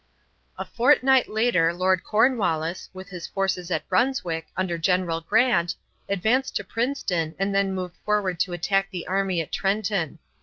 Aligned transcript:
A 0.57 0.65
fortnight 0.65 1.29
later 1.29 1.71
Lord 1.75 2.03
Cornwallis, 2.03 2.89
with 2.91 3.11
the 3.11 3.19
forces 3.21 3.69
at 3.69 3.87
Brunswick, 3.87 4.47
under 4.57 4.75
General 4.79 5.21
Grant, 5.21 5.75
advanced 6.09 6.55
to 6.55 6.63
Princeton 6.63 7.35
and 7.37 7.53
then 7.53 7.75
moved 7.75 7.97
forward 8.03 8.39
to 8.39 8.53
attack 8.53 8.89
the 8.89 9.05
army 9.05 9.41
at 9.41 9.51
Trenton. 9.51 10.17